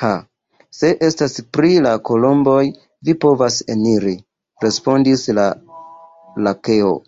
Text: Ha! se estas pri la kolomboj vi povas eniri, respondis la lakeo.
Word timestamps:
Ha! 0.00 0.08
se 0.80 0.90
estas 1.06 1.34
pri 1.56 1.72
la 1.88 1.96
kolomboj 2.10 2.60
vi 3.10 3.18
povas 3.26 3.60
eniri, 3.76 4.16
respondis 4.68 5.30
la 5.44 5.52
lakeo. 6.48 7.00